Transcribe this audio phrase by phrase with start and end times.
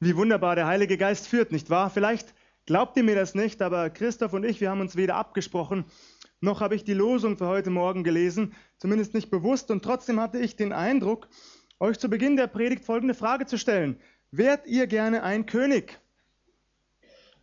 [0.00, 1.90] Wie wunderbar der Heilige Geist führt, nicht wahr?
[1.90, 2.34] Vielleicht
[2.66, 5.84] glaubt ihr mir das nicht, aber Christoph und ich, wir haben uns weder abgesprochen,
[6.40, 10.40] noch habe ich die Losung für heute Morgen gelesen, zumindest nicht bewusst, und trotzdem hatte
[10.40, 11.28] ich den Eindruck,
[11.78, 14.00] euch zu Beginn der Predigt folgende Frage zu stellen.
[14.32, 16.00] Wärt ihr gerne ein König,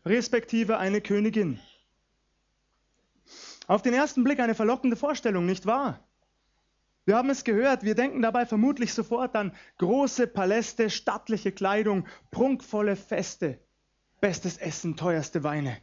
[0.05, 1.59] respektive eine Königin?
[3.67, 6.03] Auf den ersten Blick eine verlockende Vorstellung, nicht wahr?
[7.09, 12.95] Wir haben es gehört, wir denken dabei vermutlich sofort an große Paläste, stattliche Kleidung, prunkvolle
[12.95, 13.57] Feste,
[14.21, 15.75] bestes Essen, teuerste Weine.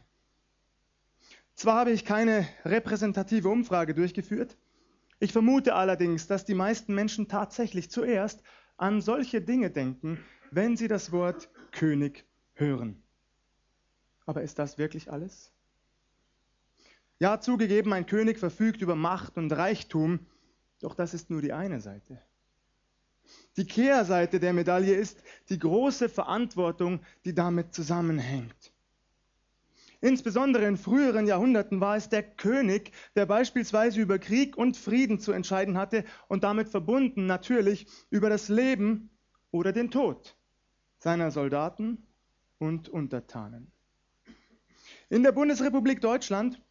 [1.53, 4.55] Zwar habe ich keine repräsentative Umfrage durchgeführt,
[5.19, 8.41] ich vermute allerdings, dass die meisten Menschen tatsächlich zuerst
[8.77, 13.03] an solche Dinge denken, wenn sie das Wort König hören.
[14.25, 15.51] Aber ist das wirklich alles?
[17.19, 20.25] Ja, zugegeben, ein König verfügt über Macht und Reichtum,
[20.79, 22.21] doch das ist nur die eine Seite.
[23.57, 28.71] Die Kehrseite der Medaille ist die große Verantwortung, die damit zusammenhängt.
[29.99, 35.31] Insbesondere in früheren Jahrhunderten war es der König, der beispielsweise über Krieg und Frieden zu
[35.31, 39.09] entscheiden hatte und damit verbunden natürlich über das Leben
[39.49, 40.37] oder den Tod
[40.99, 42.05] seiner Soldaten
[42.59, 43.71] und Untertanen.
[45.09, 46.61] In der Bundesrepublik Deutschland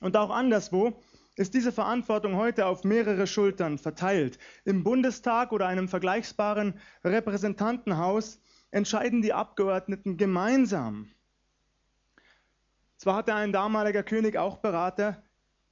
[0.00, 1.00] und auch anderswo
[1.36, 4.38] ist diese Verantwortung heute auf mehrere Schultern verteilt.
[4.64, 11.08] Im Bundestag oder einem vergleichbaren Repräsentantenhaus entscheiden die Abgeordneten gemeinsam
[12.96, 15.22] zwar hatte ein damaliger König auch Berater,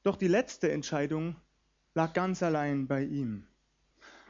[0.02, 1.36] doch die letzte Entscheidung
[1.94, 3.46] lag ganz allein bei ihm.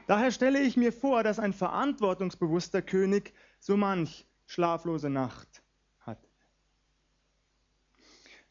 [0.07, 5.64] Daher stelle ich mir vor, dass ein verantwortungsbewusster König so manch schlaflose Nacht.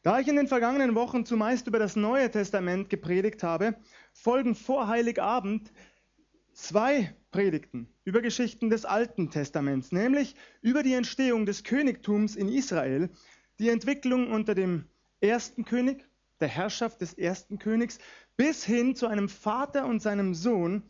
[0.04, 3.74] Da ich in den vergangenen Wochen zumeist über das Neue Testament gepredigt habe,
[4.12, 5.72] folgen vor Heiligabend
[6.52, 13.08] zwei Predigten über Geschichten des Alten Testaments, nämlich über die Entstehung des Königtums in Israel
[13.58, 14.84] die Entwicklung unter dem
[15.22, 16.06] ersten König,
[16.38, 17.98] der Herrschaft des ersten Königs,
[18.36, 20.82] bis hin zu einem Vater und seinem Sohn,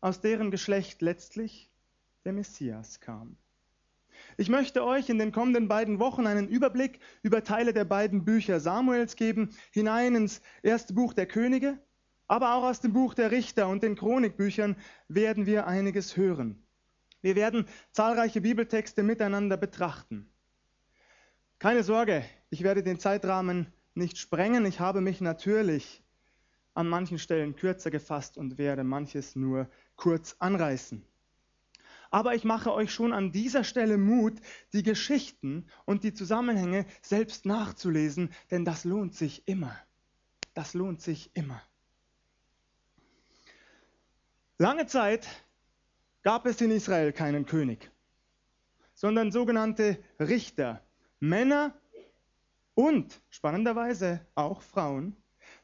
[0.00, 1.72] aus deren Geschlecht letztlich
[2.24, 3.36] der Messias kam.
[4.40, 8.58] Ich möchte euch in den kommenden beiden Wochen einen Überblick über Teile der beiden Bücher
[8.58, 11.78] Samuels geben, hinein ins erste Buch der Könige,
[12.26, 14.76] aber auch aus dem Buch der Richter und den Chronikbüchern
[15.08, 16.66] werden wir einiges hören.
[17.20, 20.32] Wir werden zahlreiche Bibeltexte miteinander betrachten.
[21.58, 24.64] Keine Sorge, ich werde den Zeitrahmen nicht sprengen.
[24.64, 26.02] Ich habe mich natürlich
[26.72, 31.04] an manchen Stellen kürzer gefasst und werde manches nur kurz anreißen.
[32.10, 34.40] Aber ich mache euch schon an dieser Stelle Mut,
[34.72, 39.76] die Geschichten und die Zusammenhänge selbst nachzulesen, denn das lohnt sich immer.
[40.54, 41.62] Das lohnt sich immer.
[44.58, 45.26] Lange Zeit
[46.22, 47.90] gab es in Israel keinen König,
[48.94, 50.84] sondern sogenannte Richter,
[51.20, 51.80] Männer
[52.74, 55.16] und spannenderweise auch Frauen,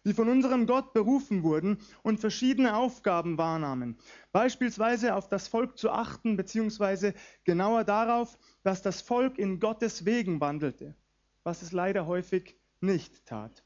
[0.07, 3.99] die von unserem Gott berufen wurden und verschiedene Aufgaben wahrnahmen.
[4.31, 7.13] Beispielsweise auf das Volk zu achten, beziehungsweise
[7.43, 10.95] genauer darauf, dass das Volk in Gottes Wegen wandelte,
[11.43, 13.65] was es leider häufig nicht tat.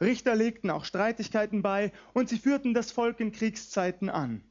[0.00, 4.42] Richter legten auch Streitigkeiten bei und sie führten das Volk in Kriegszeiten an.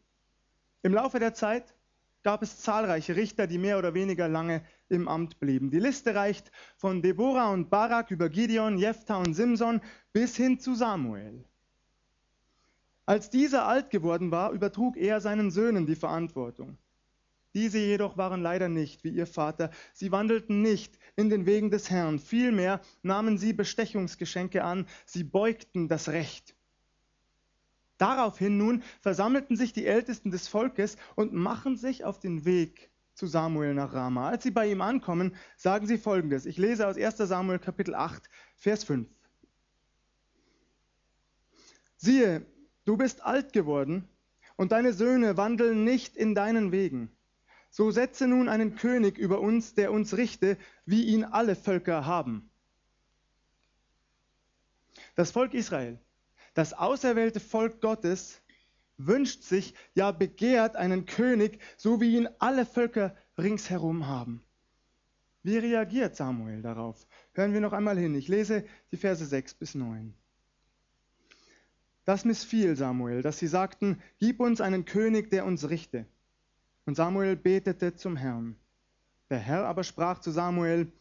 [0.82, 1.76] Im Laufe der Zeit
[2.24, 5.70] gab es zahlreiche Richter, die mehr oder weniger lange im Amt blieben.
[5.72, 9.82] Die Liste reicht von Deborah und Barak über Gideon, Jephthah und Simson
[10.14, 11.44] bis hin zu Samuel.
[13.06, 16.78] Als dieser alt geworden war, übertrug er seinen Söhnen die Verantwortung.
[17.54, 19.72] Diese jedoch waren leider nicht wie ihr Vater.
[19.94, 22.20] Sie wandelten nicht in den Wegen des Herrn.
[22.20, 24.86] Vielmehr nahmen sie Bestechungsgeschenke an.
[25.06, 26.56] Sie beugten das Recht.
[27.98, 33.26] Daraufhin nun versammelten sich die Ältesten des Volkes und machen sich auf den Weg zu
[33.26, 34.30] Samuel nach Rama.
[34.30, 36.46] Als sie bei ihm ankommen, sagen sie folgendes.
[36.46, 39.10] Ich lese aus 1 Samuel Kapitel 8, Vers 5.
[41.96, 42.46] Siehe,
[42.86, 44.08] du bist alt geworden
[44.56, 47.12] und deine Söhne wandeln nicht in deinen Wegen.
[47.72, 50.56] So setze nun einen König über uns, der uns richte,
[50.86, 52.52] wie ihn alle Völker haben.
[55.16, 56.00] Das Volk Israel,
[56.54, 58.44] das auserwählte Volk Gottes,
[58.98, 64.44] wünscht sich, ja begehrt einen König, so wie ihn alle Völker ringsherum haben.
[65.44, 67.08] Wie reagiert Samuel darauf?
[67.34, 68.16] Hören wir noch einmal hin.
[68.16, 70.14] Ich lese die Verse 6 bis 9.
[72.04, 76.06] Das missfiel Samuel, dass sie sagten, gib uns einen König, der uns richte.
[76.86, 78.56] Und Samuel betete zum Herrn.
[79.30, 80.92] Der Herr aber sprach zu Samuel,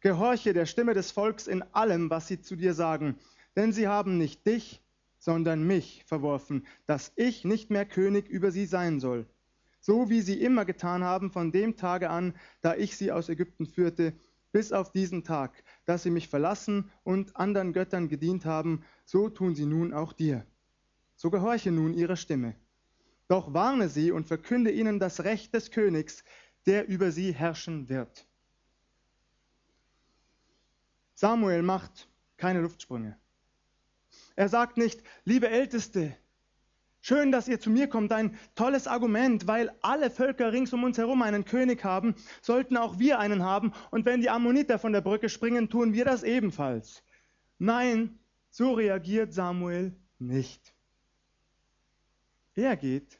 [0.00, 3.18] Gehorche der Stimme des Volks in allem, was sie zu dir sagen,
[3.56, 4.80] denn sie haben nicht dich,
[5.18, 9.26] sondern mich verworfen, dass ich nicht mehr König über sie sein soll.
[9.80, 13.66] so wie sie immer getan haben von dem Tage an, da ich sie aus Ägypten
[13.66, 14.12] führte,
[14.52, 19.54] bis auf diesen Tag, dass sie mich verlassen und anderen Göttern gedient haben, so tun
[19.54, 20.44] sie nun auch dir.
[21.16, 22.54] So gehorche nun ihrer Stimme.
[23.28, 26.24] Doch warne sie und verkünde ihnen das Recht des Königs,
[26.66, 28.26] der über sie herrschen wird.
[31.14, 33.18] Samuel macht keine Luftsprünge.
[34.38, 36.16] Er sagt nicht, liebe Älteste,
[37.00, 40.96] schön, dass ihr zu mir kommt, ein tolles Argument, weil alle Völker rings um uns
[40.96, 45.00] herum einen König haben, sollten auch wir einen haben, und wenn die Ammoniter von der
[45.00, 47.02] Brücke springen, tun wir das ebenfalls.
[47.58, 50.72] Nein, so reagiert Samuel nicht.
[52.54, 53.18] Er geht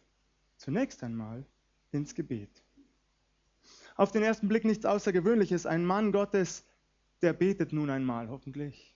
[0.57, 1.45] zunächst einmal
[1.91, 2.63] ins Gebet.
[3.97, 6.65] Auf den ersten Blick nichts Außergewöhnliches, ein Mann Gottes,
[7.23, 8.95] der betet nun einmal, hoffentlich.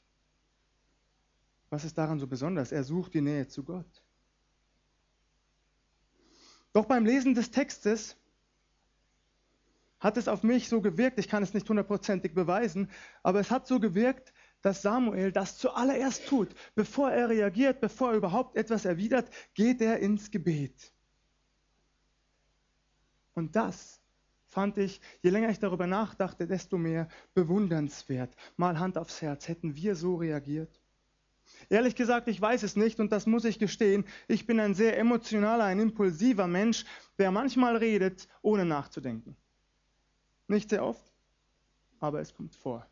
[1.72, 2.70] Was ist daran so besonders?
[2.70, 4.04] Er sucht die Nähe zu Gott.
[6.74, 8.14] Doch beim Lesen des Textes
[9.98, 12.90] hat es auf mich so gewirkt, ich kann es nicht hundertprozentig beweisen,
[13.22, 16.54] aber es hat so gewirkt, dass Samuel das zuallererst tut.
[16.74, 20.92] Bevor er reagiert, bevor er überhaupt etwas erwidert, geht er ins Gebet.
[23.32, 24.02] Und das
[24.46, 28.36] fand ich, je länger ich darüber nachdachte, desto mehr bewundernswert.
[28.58, 30.81] Mal Hand aufs Herz, hätten wir so reagiert?
[31.68, 34.04] Ehrlich gesagt, ich weiß es nicht und das muss ich gestehen.
[34.28, 36.84] Ich bin ein sehr emotionaler, ein impulsiver Mensch,
[37.18, 39.36] der manchmal redet, ohne nachzudenken.
[40.48, 41.12] Nicht sehr oft,
[42.00, 42.86] aber es kommt vor.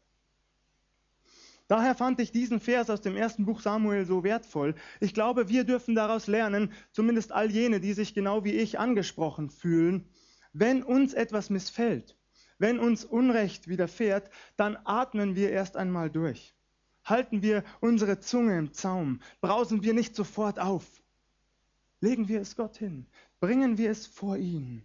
[1.70, 4.74] Daher fand ich diesen Vers aus dem ersten Buch Samuel so wertvoll.
[4.98, 9.50] Ich glaube, wir dürfen daraus lernen, zumindest all jene, die sich genau wie ich angesprochen
[9.50, 10.08] fühlen,
[10.52, 12.16] wenn uns etwas missfällt,
[12.58, 16.56] wenn uns Unrecht widerfährt, dann atmen wir erst einmal durch.
[17.04, 21.02] Halten wir unsere Zunge im Zaum, brausen wir nicht sofort auf.
[22.00, 23.06] Legen wir es Gott hin,
[23.40, 24.82] bringen wir es vor ihn.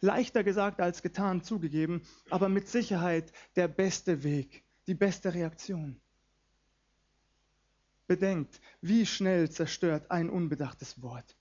[0.00, 6.00] Leichter gesagt als getan zugegeben, aber mit Sicherheit der beste Weg, die beste Reaktion.
[8.06, 11.36] Bedenkt, wie schnell zerstört ein unbedachtes Wort.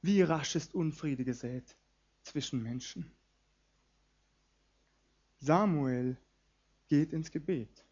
[0.00, 1.76] Wie rasch ist Unfriede gesät
[2.22, 3.10] zwischen Menschen.
[5.40, 6.16] Samuel
[6.88, 7.85] geht ins Gebet.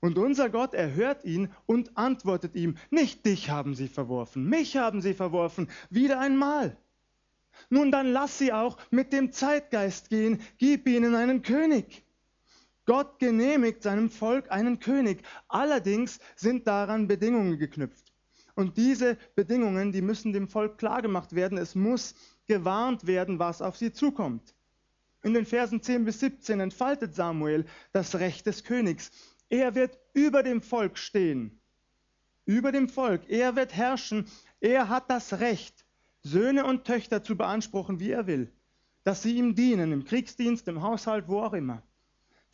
[0.00, 5.00] Und unser Gott erhört ihn und antwortet ihm, nicht dich haben sie verworfen, mich haben
[5.02, 6.76] sie verworfen, wieder einmal.
[7.70, 12.04] Nun dann lass sie auch mit dem Zeitgeist gehen, gib ihnen einen König.
[12.88, 15.22] Gott genehmigt seinem Volk einen König.
[15.48, 18.14] Allerdings sind daran Bedingungen geknüpft.
[18.54, 21.58] Und diese Bedingungen, die müssen dem Volk klargemacht werden.
[21.58, 22.14] Es muss
[22.46, 24.54] gewarnt werden, was auf sie zukommt.
[25.22, 29.10] In den Versen 10 bis 17 entfaltet Samuel das Recht des Königs.
[29.50, 31.60] Er wird über dem Volk stehen.
[32.44, 33.28] Über dem Volk.
[33.28, 34.26] Er wird herrschen.
[34.60, 35.84] Er hat das Recht,
[36.22, 38.52] Söhne und Töchter zu beanspruchen, wie er will.
[39.04, 41.82] Dass sie ihm dienen, im Kriegsdienst, im Haushalt, wo auch immer.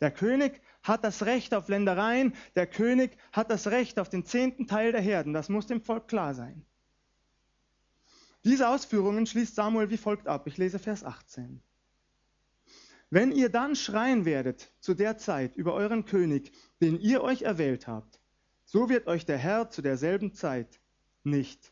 [0.01, 2.33] Der König hat das Recht auf Ländereien.
[2.55, 5.33] Der König hat das Recht auf den zehnten Teil der Herden.
[5.33, 6.65] Das muss dem Volk klar sein.
[8.43, 10.45] Diese Ausführungen schließt Samuel wie folgt ab.
[10.45, 11.61] Ich lese Vers 18.
[13.15, 16.51] Wenn ihr dann schreien werdet zu der Zeit über euren König,
[16.81, 18.19] den ihr euch erwählt habt,
[18.65, 20.81] so wird euch der Herr zu derselben Zeit
[21.23, 21.71] nicht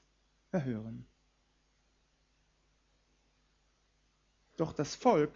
[0.53, 1.05] erhören.
[4.55, 5.33] Doch das Volk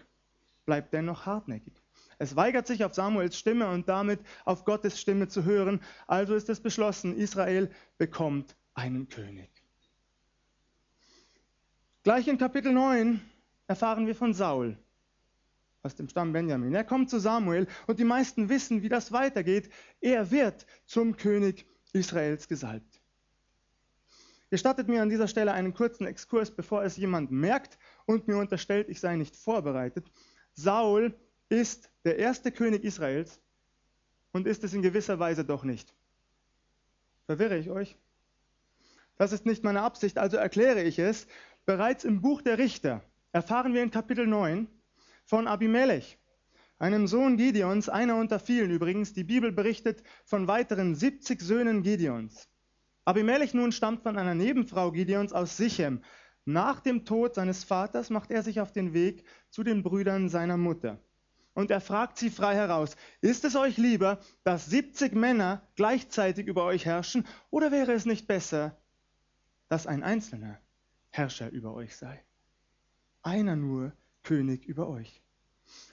[0.65, 1.73] bleibt dennoch hartnäckig.
[2.19, 5.81] Es weigert sich auf Samuels Stimme und damit auf Gottes Stimme zu hören.
[6.07, 9.49] Also ist es beschlossen, Israel bekommt einen König.
[12.03, 13.19] Gleich in Kapitel 9
[13.67, 14.77] erfahren wir von Saul
[15.83, 16.73] aus dem Stamm Benjamin.
[16.73, 19.69] Er kommt zu Samuel und die meisten wissen, wie das weitergeht.
[20.01, 23.01] Er wird zum König Israels gesalbt.
[24.49, 28.87] Gestattet mir an dieser Stelle einen kurzen Exkurs, bevor es jemand merkt und mir unterstellt,
[28.89, 30.05] ich sei nicht vorbereitet.
[30.53, 31.13] Saul
[31.49, 33.41] ist der erste König Israels
[34.31, 35.93] und ist es in gewisser Weise doch nicht.
[37.25, 37.97] Verwirre ich euch?
[39.17, 41.27] Das ist nicht meine Absicht, also erkläre ich es.
[41.65, 43.03] Bereits im Buch der Richter
[43.33, 44.67] erfahren wir in Kapitel 9,
[45.27, 46.17] von Abimelech,
[46.79, 49.13] einem Sohn Gideons, einer unter vielen übrigens.
[49.13, 52.49] Die Bibel berichtet von weiteren 70 Söhnen Gideons.
[53.03, 56.01] Abimelech nun stammt von einer Nebenfrau Gideons aus Sichem.
[56.45, 60.55] Nach dem Tod seines Vaters macht er sich auf den Weg zu den Brüdern seiner
[60.55, 60.97] Mutter.
[61.53, 66.63] Und er fragt sie frei heraus, ist es euch lieber, dass 70 Männer gleichzeitig über
[66.63, 68.77] euch herrschen, oder wäre es nicht besser,
[69.67, 70.57] dass ein einzelner
[71.09, 72.23] Herrscher über euch sei?
[73.23, 73.91] Einer nur
[74.27, 75.21] König über euch.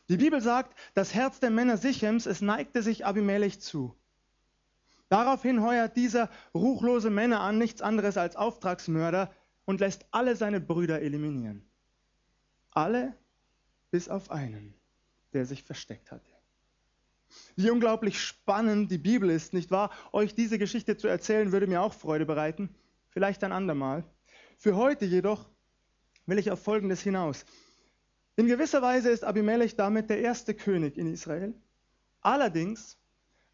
[0.08, 3.94] Die Bibel sagt, das Herz der Männer Sichems, es neigte sich Abimelech zu.
[5.08, 9.32] Daraufhin heuert dieser ruchlose Männer an, nichts anderes als Auftragsmörder,
[9.66, 11.64] und lässt alle seine Brüder eliminieren.
[12.72, 13.14] Alle
[13.92, 14.74] bis auf einen,
[15.32, 16.28] der sich versteckt hatte.
[17.54, 19.92] Wie unglaublich spannend die Bibel ist, nicht wahr?
[20.10, 22.74] Euch diese Geschichte zu erzählen, würde mir auch Freude bereiten.
[23.10, 24.02] Vielleicht ein andermal.
[24.58, 25.48] Für heute jedoch
[26.26, 27.44] will ich auf Folgendes hinaus.
[28.36, 31.54] In gewisser Weise ist Abimelech damit der erste König in Israel.
[32.20, 32.98] Allerdings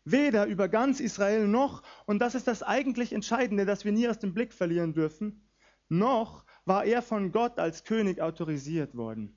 [0.04, 4.18] weder über ganz Israel noch, und das ist das eigentlich Entscheidende, das wir nie aus
[4.18, 5.42] dem Blick verlieren dürfen,
[5.88, 9.36] noch war er von Gott als König autorisiert worden.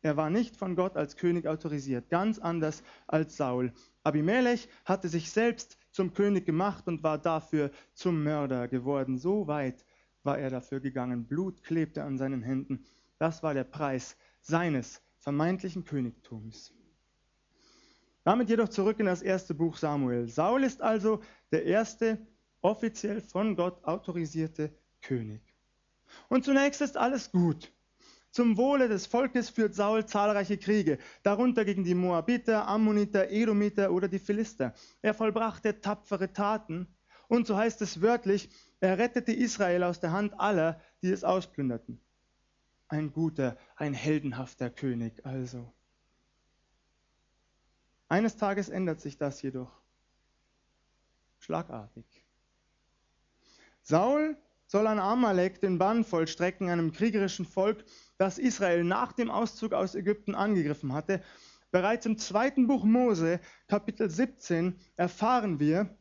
[0.00, 3.72] Er war nicht von Gott als König autorisiert, ganz anders als Saul.
[4.02, 9.16] Abimelech hatte sich selbst zum König gemacht und war dafür zum Mörder geworden.
[9.16, 9.84] So weit
[10.24, 11.26] war er dafür gegangen.
[11.28, 12.84] Blut klebte an seinen Händen.
[13.22, 16.72] Das war der Preis seines vermeintlichen Königtums.
[18.24, 20.26] Damit jedoch zurück in das erste Buch Samuel.
[20.26, 22.18] Saul ist also der erste
[22.62, 25.40] offiziell von Gott autorisierte König.
[26.28, 27.72] Und zunächst ist alles gut.
[28.32, 34.08] Zum Wohle des Volkes führt Saul zahlreiche Kriege, darunter gegen die Moabiter, Ammoniter, Edomiter oder
[34.08, 34.74] die Philister.
[35.00, 36.88] Er vollbrachte tapfere Taten
[37.28, 38.50] und so heißt es wörtlich,
[38.80, 42.00] er rettete Israel aus der Hand aller, die es ausplünderten.
[42.92, 45.72] Ein guter, ein heldenhafter König also.
[48.10, 49.72] Eines Tages ändert sich das jedoch.
[51.38, 52.04] Schlagartig.
[53.80, 57.82] Saul soll an Amalek den Bann vollstrecken, einem kriegerischen Volk,
[58.18, 61.22] das Israel nach dem Auszug aus Ägypten angegriffen hatte.
[61.70, 65.96] Bereits im zweiten Buch Mose, Kapitel 17, erfahren wir,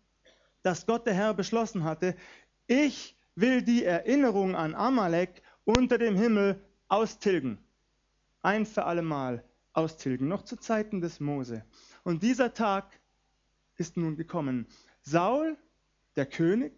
[0.61, 2.17] dass Gott der Herr beschlossen hatte,
[2.67, 7.57] ich will die Erinnerung an Amalek unter dem Himmel austilgen.
[8.41, 9.43] Ein für allemal
[9.73, 11.63] austilgen, noch zu Zeiten des Mose.
[12.03, 12.99] Und dieser Tag
[13.77, 14.67] ist nun gekommen.
[15.01, 15.57] Saul,
[16.15, 16.73] der König,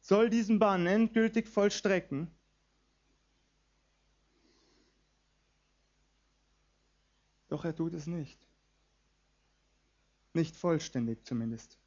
[0.00, 2.30] soll diesen Bann endgültig vollstrecken.
[7.48, 8.38] Doch er tut es nicht.
[10.34, 11.78] Nicht vollständig zumindest.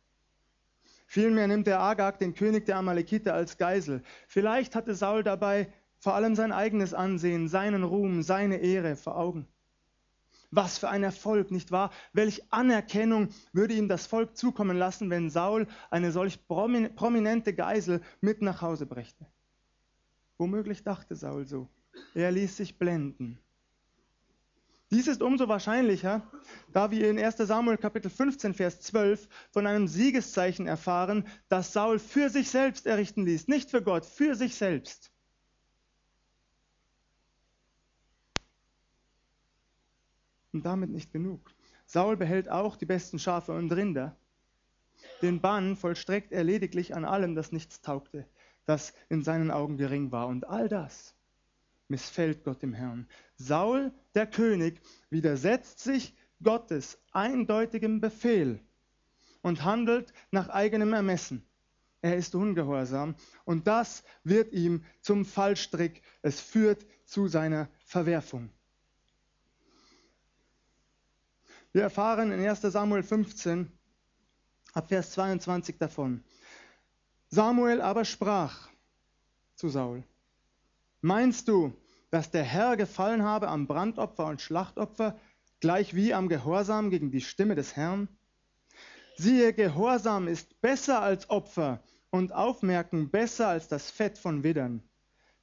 [1.06, 4.02] Vielmehr nimmt der Agag den König der Amalekiter als Geisel.
[4.28, 9.48] Vielleicht hatte Saul dabei vor allem sein eigenes Ansehen, seinen Ruhm, seine Ehre vor Augen.
[10.50, 11.92] Was für ein Erfolg, nicht wahr?
[12.14, 18.42] Welch Anerkennung würde ihm das Volk zukommen lassen, wenn Saul eine solch prominente Geisel mit
[18.42, 19.26] nach Hause brächte?
[20.38, 21.68] Womöglich dachte Saul so.
[22.14, 23.40] Er ließ sich blenden.
[24.90, 26.22] Dies ist umso wahrscheinlicher,
[26.72, 32.00] da wir in 1 Samuel Kapitel 15, Vers 12 von einem Siegeszeichen erfahren, das Saul
[32.00, 35.12] für sich selbst errichten ließ, nicht für Gott, für sich selbst.
[40.58, 41.52] Und damit nicht genug.
[41.86, 44.18] Saul behält auch die besten Schafe und Rinder.
[45.22, 48.26] Den Bann vollstreckt er lediglich an allem, das nichts taugte,
[48.66, 50.26] das in seinen Augen gering war.
[50.26, 51.14] Und all das
[51.90, 53.08] missfällt Gott dem Herrn.
[53.36, 58.60] Saul, der König, widersetzt sich Gottes eindeutigem Befehl
[59.44, 61.46] und handelt nach eigenem Ermessen.
[62.02, 63.14] Er ist ungehorsam
[63.46, 66.02] und das wird ihm zum Fallstrick.
[66.24, 68.50] Es führt zu seiner Verwerfung.
[71.74, 73.72] Wir erfahren in 1 Samuel 15
[74.74, 76.24] ab Vers 22 davon.
[77.30, 78.70] Samuel aber sprach
[79.56, 80.04] zu Saul,
[81.02, 81.74] meinst du,
[82.10, 85.20] dass der Herr gefallen habe am Brandopfer und Schlachtopfer,
[85.60, 88.08] gleich wie am Gehorsam gegen die Stimme des Herrn?
[89.18, 94.84] Siehe, Gehorsam ist besser als Opfer und Aufmerken besser als das Fett von Widdern.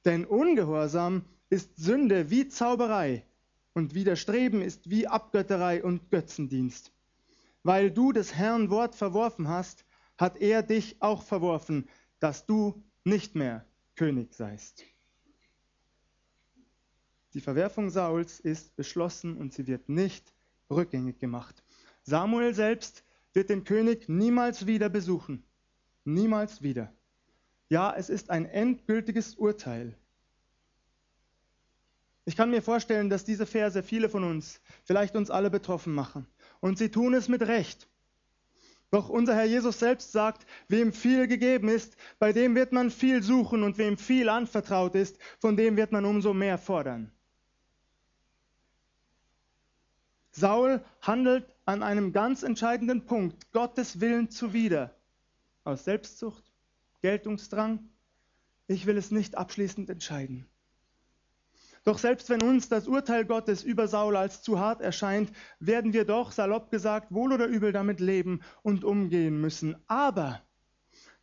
[0.05, 3.25] Denn Ungehorsam ist Sünde wie Zauberei
[3.75, 6.93] und Widerstreben ist wie Abgötterei und Götzendienst.
[7.61, 9.85] Weil du des Herrn Wort verworfen hast,
[10.17, 11.89] hat er dich auch verworfen,
[12.19, 13.65] dass du nicht mehr
[13.95, 14.83] König seist.
[17.33, 20.33] Die Verwerfung Sauls ist beschlossen und sie wird nicht
[20.69, 21.61] rückgängig gemacht.
[22.03, 23.03] Samuel selbst
[23.33, 25.43] wird den König niemals wieder besuchen.
[26.05, 26.93] Niemals wieder.
[27.67, 29.97] Ja, es ist ein endgültiges Urteil.
[32.25, 36.27] Ich kann mir vorstellen, dass diese Verse viele von uns, vielleicht uns alle betroffen machen.
[36.59, 37.87] Und sie tun es mit Recht.
[38.89, 43.21] Doch unser Herr Jesus selbst sagt, wem viel gegeben ist, bei dem wird man viel
[43.21, 47.11] suchen und wem viel anvertraut ist, von dem wird man umso mehr fordern.
[50.31, 54.95] Saul handelt an einem ganz entscheidenden Punkt Gottes Willen zuwider.
[55.63, 56.43] Aus Selbstsucht,
[57.01, 57.89] Geltungsdrang.
[58.67, 60.47] Ich will es nicht abschließend entscheiden.
[61.85, 66.03] Doch selbst wenn uns das Urteil Gottes über Saul als zu hart erscheint, werden wir
[66.03, 69.75] doch, salopp gesagt, wohl oder übel damit leben und umgehen müssen.
[69.87, 70.41] Aber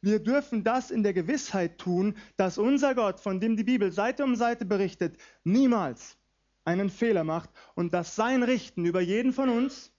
[0.01, 4.23] wir dürfen das in der Gewissheit tun, dass unser Gott, von dem die Bibel Seite
[4.23, 6.17] um Seite berichtet, niemals,
[6.65, 9.93] einen Fehler macht und dass sein Richten über jeden von uns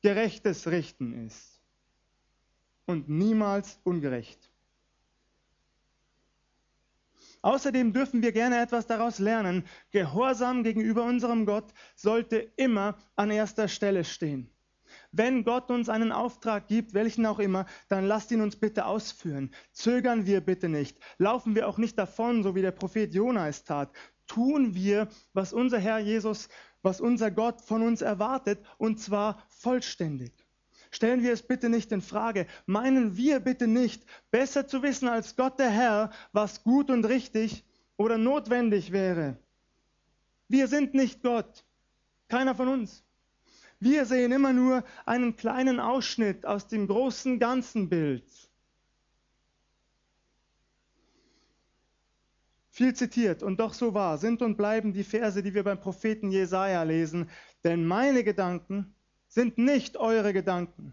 [0.00, 1.60] gerechtes Richten ist
[2.86, 4.38] und niemals ungerecht.
[7.42, 9.64] Außerdem dürfen wir gerne etwas daraus lernen.
[9.90, 14.50] Gehorsam gegenüber unserem Gott sollte immer an erster Stelle stehen.
[15.12, 19.54] Wenn Gott uns einen Auftrag gibt, welchen auch immer, dann lasst ihn uns bitte ausführen.
[19.72, 20.98] Zögern wir bitte nicht.
[21.18, 23.92] Laufen wir auch nicht davon, so wie der Prophet Jona es tat.
[24.26, 26.48] Tun wir, was unser Herr Jesus,
[26.82, 30.32] was unser Gott von uns erwartet, und zwar vollständig.
[30.90, 32.46] Stellen wir es bitte nicht in Frage.
[32.66, 37.64] Meinen wir bitte nicht, besser zu wissen als Gott der Herr, was gut und richtig
[37.96, 39.36] oder notwendig wäre.
[40.48, 41.64] Wir sind nicht Gott.
[42.28, 43.04] Keiner von uns.
[43.80, 48.24] Wir sehen immer nur einen kleinen Ausschnitt aus dem großen ganzen Bild.
[52.70, 56.30] Viel zitiert und doch so wahr sind und bleiben die Verse, die wir beim Propheten
[56.30, 57.28] Jesaja lesen.
[57.64, 58.94] Denn meine Gedanken
[59.28, 60.92] sind nicht eure Gedanken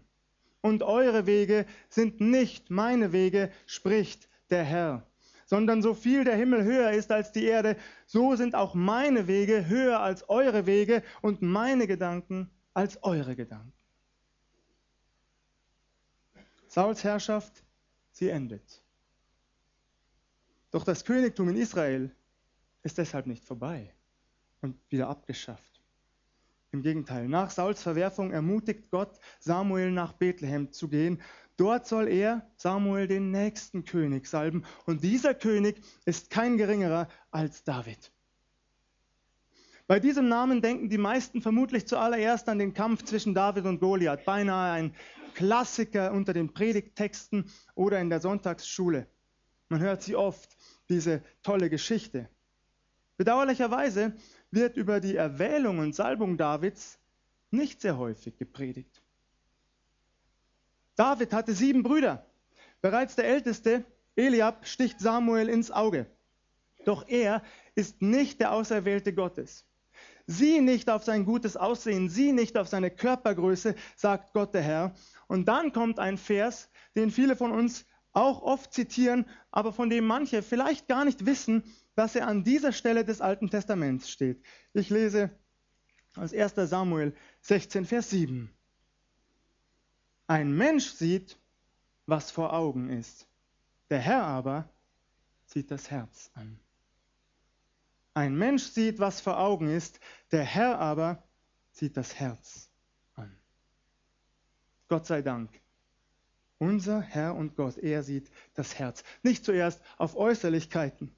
[0.60, 5.06] und eure Wege sind nicht meine Wege, spricht der Herr.
[5.46, 7.76] Sondern so viel der Himmel höher ist als die Erde,
[8.06, 13.72] so sind auch meine Wege höher als eure Wege und meine Gedanken als eure Gedanken.
[16.66, 17.62] Sauls Herrschaft,
[18.10, 18.82] sie endet.
[20.72, 22.14] Doch das Königtum in Israel
[22.82, 23.94] ist deshalb nicht vorbei
[24.60, 25.75] und wieder abgeschafft.
[26.76, 31.22] Im Gegenteil, nach Sauls Verwerfung ermutigt Gott Samuel nach Bethlehem zu gehen.
[31.56, 34.62] Dort soll er, Samuel, den nächsten König salben.
[34.84, 38.12] Und dieser König ist kein geringerer als David.
[39.86, 44.26] Bei diesem Namen denken die meisten vermutlich zuallererst an den Kampf zwischen David und Goliath,
[44.26, 44.94] beinahe ein
[45.32, 49.06] Klassiker unter den Predigttexten oder in der Sonntagsschule.
[49.70, 50.54] Man hört sie oft,
[50.90, 52.28] diese tolle Geschichte.
[53.16, 54.14] Bedauerlicherweise
[54.50, 56.98] wird über die Erwählung und Salbung Davids
[57.50, 59.02] nicht sehr häufig gepredigt.
[60.96, 62.24] David hatte sieben Brüder.
[62.80, 66.06] Bereits der älteste, Eliab, sticht Samuel ins Auge.
[66.84, 67.42] Doch er
[67.74, 69.64] ist nicht der Auserwählte Gottes.
[70.26, 74.94] Sieh nicht auf sein gutes Aussehen, sieh nicht auf seine Körpergröße, sagt Gott der Herr.
[75.28, 80.06] Und dann kommt ein Vers, den viele von uns auch oft zitieren, aber von dem
[80.06, 81.62] manche vielleicht gar nicht wissen,
[81.96, 84.44] dass er an dieser Stelle des Alten Testaments steht.
[84.74, 85.30] Ich lese
[86.14, 88.50] aus 1 Samuel 16, Vers 7.
[90.28, 91.38] Ein Mensch sieht,
[92.04, 93.26] was vor Augen ist.
[93.90, 94.68] Der Herr aber
[95.46, 96.60] sieht das Herz an.
[98.12, 99.98] Ein Mensch sieht, was vor Augen ist.
[100.32, 101.22] Der Herr aber
[101.70, 102.68] sieht das Herz
[103.14, 103.34] an.
[104.88, 105.50] Gott sei Dank.
[106.58, 109.04] Unser Herr und Gott, er sieht das Herz.
[109.22, 111.14] Nicht zuerst auf Äußerlichkeiten,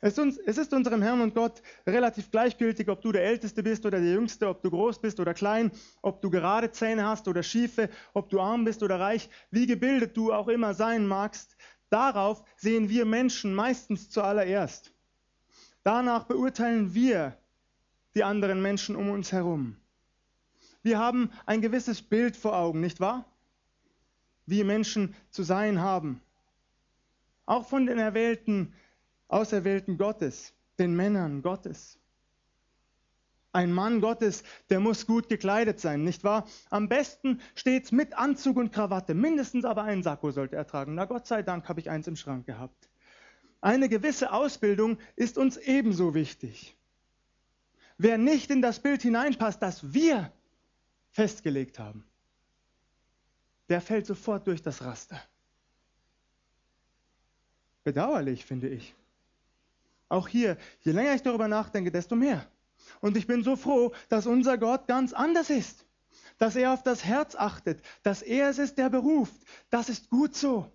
[0.00, 0.16] es
[0.58, 4.48] ist unserem Herrn und Gott relativ gleichgültig, ob du der Älteste bist oder der Jüngste,
[4.48, 8.40] ob du groß bist oder klein, ob du gerade Zähne hast oder schiefe, ob du
[8.40, 11.56] arm bist oder reich, wie gebildet du auch immer sein magst.
[11.90, 14.92] Darauf sehen wir Menschen meistens zuallererst.
[15.82, 17.36] Danach beurteilen wir
[18.14, 19.76] die anderen Menschen um uns herum.
[20.82, 23.24] Wir haben ein gewisses Bild vor Augen, nicht wahr?
[24.46, 26.20] Wie Menschen zu sein haben.
[27.46, 28.74] Auch von den erwählten
[29.28, 31.98] Auserwählten Gottes, den Männern Gottes.
[33.52, 36.46] Ein Mann Gottes, der muss gut gekleidet sein, nicht wahr?
[36.70, 40.94] Am besten steht's mit Anzug und Krawatte, mindestens aber einen Sakko sollte er tragen.
[40.94, 42.88] Na Gott sei Dank habe ich eins im Schrank gehabt.
[43.60, 46.76] Eine gewisse Ausbildung ist uns ebenso wichtig.
[47.96, 50.30] Wer nicht in das Bild hineinpasst, das wir
[51.10, 52.04] festgelegt haben,
[53.68, 55.20] der fällt sofort durch das Raster.
[57.82, 58.94] Bedauerlich, finde ich.
[60.08, 62.46] Auch hier, je länger ich darüber nachdenke, desto mehr.
[63.00, 65.84] Und ich bin so froh, dass unser Gott ganz anders ist.
[66.38, 69.36] Dass er auf das Herz achtet, dass er es ist, der beruft.
[69.70, 70.70] Das ist gut so.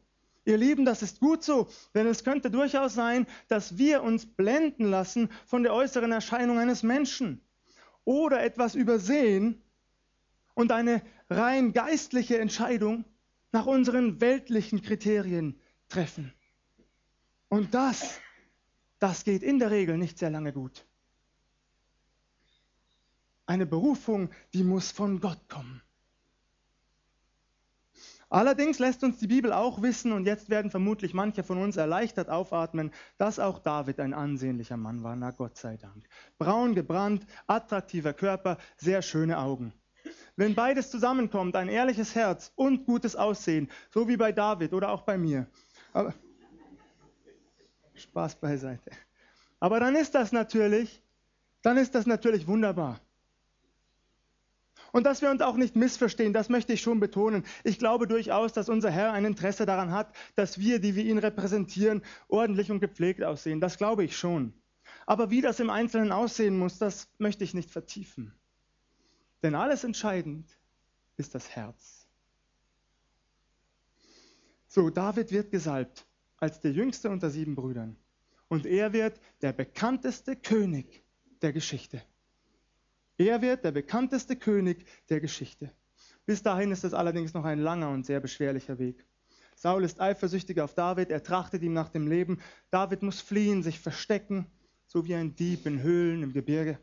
[0.46, 4.84] Ihr Lieben, das ist gut so, denn es könnte durchaus sein, dass wir uns blenden
[4.89, 7.39] lassen von der äußeren Erscheinung eines Menschen
[8.04, 9.62] oder etwas übersehen
[10.54, 13.06] und eine rein geistliche Entscheidung
[13.54, 16.34] nach unseren weltlichen Kriterien treffen.
[17.48, 18.19] Und das
[19.04, 20.86] das geht in der Regel nicht sehr lange gut.
[23.46, 25.82] Eine Berufung, die muss von Gott kommen.
[28.30, 32.30] Allerdings lässt uns die Bibel auch wissen, und jetzt werden vermutlich manche von uns erleichtert
[32.30, 36.08] aufatmen, dass auch David ein ansehnlicher Mann war, na Gott sei Dank.
[36.38, 39.74] Braun gebrannt, attraktiver Körper, sehr schöne Augen.
[40.38, 45.02] Wenn beides zusammenkommt, ein ehrliches Herz und gutes Aussehen, so wie bei David oder auch
[45.02, 45.48] bei mir,
[47.96, 48.92] Spaß beiseite.
[49.60, 51.04] Aber dann ist das natürlich
[51.64, 53.00] dann ist das natürlich wunderbar.
[54.92, 57.44] Und dass wir uns auch nicht missverstehen, das möchte ich schon betonen.
[57.64, 61.18] Ich glaube durchaus, dass unser Herr ein Interesse daran hat, dass wir, die wir ihn
[61.18, 63.60] repräsentieren, ordentlich und gepflegt aussehen.
[63.60, 64.54] Das glaube ich schon.
[65.08, 68.36] Aber wie das im Einzelnen aussehen muss, das möchte ich nicht vertiefen.
[69.42, 70.48] Denn alles entscheidend
[71.18, 72.06] ist das Herz.
[74.68, 76.06] So, David wird gesalbt
[76.44, 77.96] als der jüngste unter sieben Brüdern.
[78.50, 81.06] Und er wird der bekannteste König
[81.42, 82.04] der Geschichte.
[83.18, 85.72] Er wird der bekannteste König der Geschichte.
[86.26, 89.06] Bis dahin ist es allerdings noch ein langer und sehr beschwerlicher Weg.
[89.56, 92.42] Saul ist eifersüchtig auf David, er trachtet ihm nach dem Leben.
[92.72, 94.46] David muss fliehen, sich verstecken,
[94.86, 96.78] so wie ein Dieb in Höhlen im Gebirge.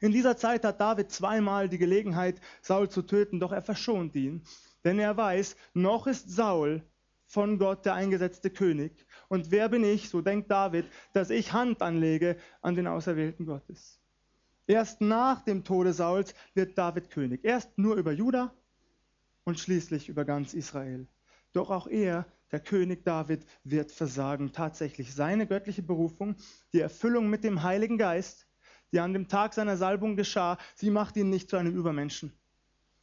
[0.00, 4.42] In dieser Zeit hat David zweimal die Gelegenheit, Saul zu töten, doch er verschont ihn,
[4.82, 6.82] denn er weiß, noch ist Saul
[7.26, 9.06] von Gott der eingesetzte König.
[9.28, 14.00] Und wer bin ich, so denkt David, dass ich Hand anlege an den Auserwählten Gottes.
[14.66, 17.44] Erst nach dem Tode Sauls wird David König.
[17.44, 18.54] Erst nur über Juda
[19.44, 21.06] und schließlich über ganz Israel.
[21.52, 24.52] Doch auch er, der König David, wird versagen.
[24.52, 26.36] Tatsächlich seine göttliche Berufung,
[26.72, 28.46] die Erfüllung mit dem Heiligen Geist,
[28.92, 32.32] die an dem Tag seiner Salbung geschah, sie macht ihn nicht zu einem Übermenschen.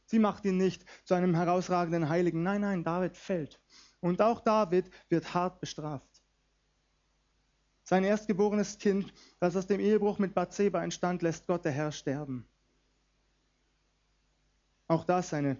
[0.06, 2.42] Sie macht ihn nicht zu einem herausragenden Heiligen.
[2.42, 3.60] Nein, nein, David fällt.
[4.02, 6.22] Und auch David wird hart bestraft.
[7.84, 12.44] Sein erstgeborenes Kind, das aus dem Ehebruch mit Bathseba entstand, lässt Gott der Herr sterben.
[14.88, 15.56] Auch das eine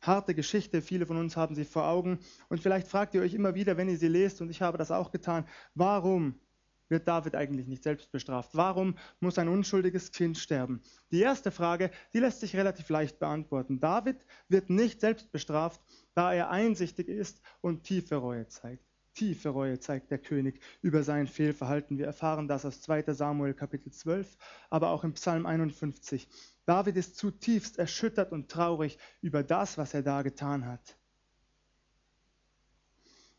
[0.00, 0.80] harte Geschichte.
[0.80, 2.18] Viele von uns haben sie vor Augen.
[2.48, 4.90] Und vielleicht fragt ihr euch immer wieder, wenn ihr sie lest, und ich habe das
[4.90, 6.40] auch getan, warum
[6.88, 8.50] wird David eigentlich nicht selbst bestraft?
[8.54, 10.82] Warum muss ein unschuldiges Kind sterben?
[11.10, 13.80] Die erste Frage, die lässt sich relativ leicht beantworten.
[13.80, 14.16] David
[14.48, 15.80] wird nicht selbst bestraft,
[16.14, 18.84] da er einsichtig ist und tiefe Reue zeigt.
[19.14, 21.98] Tiefe Reue zeigt der König über sein Fehlverhalten.
[21.98, 24.36] Wir erfahren das aus 2 Samuel Kapitel 12,
[24.70, 26.28] aber auch im Psalm 51.
[26.66, 30.96] David ist zutiefst erschüttert und traurig über das, was er da getan hat.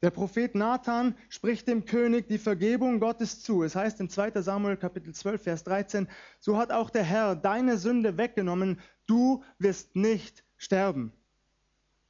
[0.05, 3.63] Der Prophet Nathan spricht dem König die Vergebung Gottes zu.
[3.63, 6.07] Es heißt in 2 Samuel Kapitel 12, Vers 13,
[6.39, 11.11] so hat auch der Herr deine Sünde weggenommen, du wirst nicht sterben.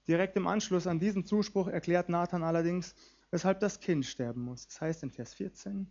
[0.10, 2.96] Direkt im Anschluss an diesen Zuspruch erklärt Nathan allerdings,
[3.32, 4.68] weshalb das Kind sterben muss.
[4.68, 5.90] Das heißt in Vers 14,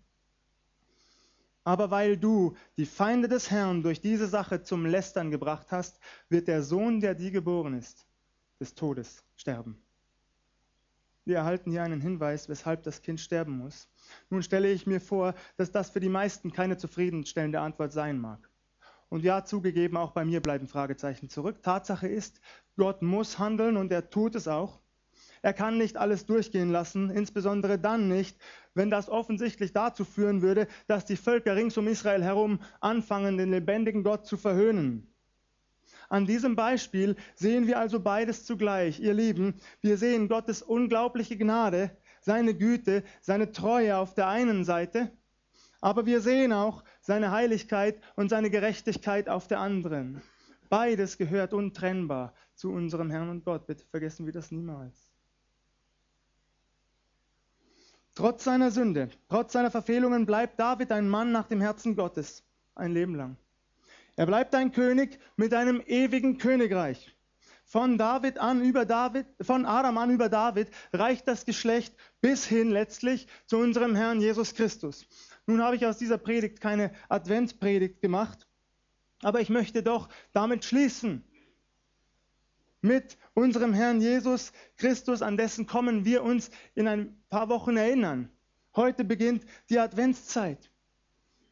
[1.64, 6.49] aber weil du die Feinde des Herrn durch diese Sache zum Lästern gebracht hast, wird
[6.49, 8.07] der Sohn, der dir geboren ist,
[8.61, 9.83] des Todes sterben.
[11.27, 13.89] Wir erhalten hier einen Hinweis, weshalb das Kind sterben muss.
[14.29, 18.51] Nun stelle ich mir vor, dass das für die meisten keine zufriedenstellende Antwort sein mag.
[19.09, 21.63] Und ja, zugegeben, auch bei mir bleiben Fragezeichen zurück.
[21.63, 22.41] Tatsache ist,
[22.77, 24.81] Gott muss handeln und er tut es auch.
[25.41, 28.37] Er kann nicht alles durchgehen lassen, insbesondere dann nicht,
[28.75, 33.51] wenn das offensichtlich dazu führen würde, dass die Völker rings um Israel herum anfangen, den
[33.51, 35.13] lebendigen Gott zu verhöhnen.
[36.09, 39.01] An diesem Beispiel sehen wir also beides zugleich.
[39.01, 41.90] Ihr Lieben, wir sehen Gottes unglaubliche Gnade,
[42.21, 45.11] seine Güte, seine Treue auf der einen Seite,
[45.81, 50.23] aber wir sehen auch seine Heiligkeit und seine Gerechtigkeit auf der anderen.
[50.71, 53.67] Beides gehört untrennbar zu unserem Herrn und Gott.
[53.67, 55.11] Bitte vergessen wir das niemals.
[58.14, 62.93] Trotz seiner Sünde, trotz seiner Verfehlungen bleibt David ein Mann nach dem Herzen Gottes, ein
[62.93, 63.37] Leben lang.
[64.16, 67.14] Er bleibt ein König mit einem ewigen Königreich.
[67.64, 72.70] Von David an über David, von Adam an über David reicht das Geschlecht bis hin
[72.70, 75.07] letztlich zu unserem Herrn Jesus Christus.
[75.46, 78.46] Nun habe ich aus dieser Predigt keine Adventspredigt gemacht,
[79.22, 81.24] aber ich möchte doch damit schließen
[82.81, 88.31] mit unserem Herrn Jesus Christus, an dessen Kommen wir uns in ein paar Wochen erinnern.
[88.77, 90.70] Heute beginnt die Adventszeit.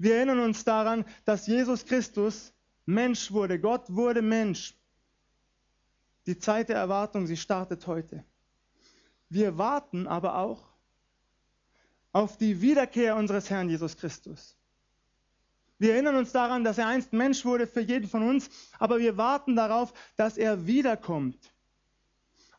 [0.02, 2.52] Wir erinnern uns daran, dass Jesus Christus
[2.86, 3.60] Mensch wurde.
[3.60, 4.76] Gott wurde Mensch.
[6.26, 8.24] Die Zeit der Erwartung, sie startet heute.
[9.28, 10.66] Wir warten aber auch
[12.10, 14.56] auf die Wiederkehr unseres Herrn Jesus Christus.
[15.78, 19.16] Wir erinnern uns daran, dass er einst Mensch wurde für jeden von uns, aber wir
[19.16, 21.51] warten darauf, dass er wiederkommt.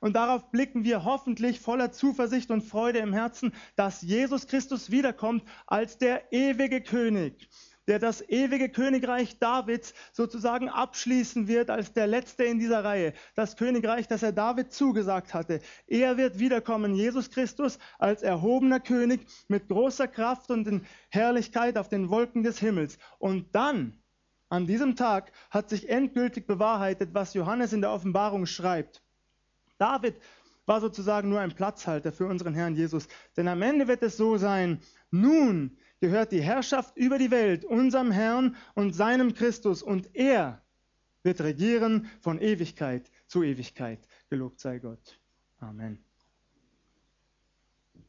[0.04, 5.46] Und darauf blicken wir hoffentlich voller Zuversicht und Freude im Herzen, dass Jesus Christus wiederkommt
[5.66, 7.48] als der ewige König,
[7.88, 13.14] der das ewige Königreich Davids sozusagen abschließen wird als der letzte in dieser Reihe.
[13.36, 15.62] Das Königreich, das er David zugesagt hatte.
[15.88, 21.88] Er wird wiederkommen, Jesus Christus, als erhobener König mit großer Kraft und in Herrlichkeit auf
[21.88, 22.98] den Wolken des Himmels.
[23.20, 23.98] Und dann,
[24.50, 29.02] an diesem Tag, hat sich endgültig bewahrheitet, was Johannes in der Offenbarung schreibt.
[29.84, 30.16] David
[30.66, 33.10] war sozusagen nur ein Platzhalter für unseren Herrn Jesus.
[33.36, 34.80] Denn am Ende wird es so sein,
[35.12, 40.62] nun gehört die Herrschaft über die Welt unserem Herrn und seinem Christus und er
[41.22, 44.00] wird regieren von Ewigkeit zu Ewigkeit.
[44.30, 45.20] Gelobt sei Gott.
[45.60, 46.02] Amen.